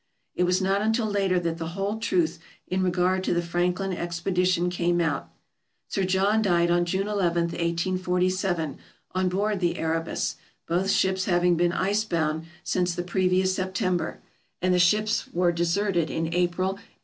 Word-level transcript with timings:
It 0.33 0.45
was 0.45 0.63
not 0.63 0.81
until 0.81 1.05
later 1.05 1.39
that 1.41 1.59
the 1.59 1.67
whole 1.77 1.99
truth 1.99 2.39
in 2.65 2.81
regard 2.81 3.23
to 3.23 3.35
the 3.35 3.41
Franklin 3.43 3.93
expedition 3.93 4.71
came 4.71 4.99
out. 4.99 5.29
Sir 5.89 6.05
John 6.05 6.41
died 6.41 6.71
on 6.71 6.85
June 6.85 7.05
1 7.05 7.15
1, 7.17 7.23
1847, 7.35 8.79
on 9.11 9.29
board 9.29 9.59
the" 9.59 9.77
Erebus," 9.77 10.37
both 10.67 10.89
ships 10.89 11.25
having 11.25 11.55
been 11.55 11.71
ice 11.71 12.03
bound 12.03 12.45
since 12.63 12.95
the 12.95 13.03
previous 13.03 13.53
September; 13.53 14.17
and 14.59 14.73
the 14.73 14.79
ships 14.79 15.27
were 15.31 15.51
deserted 15.51 16.09
in 16.09 16.33
April, 16.33 16.69
1848. 16.69 16.87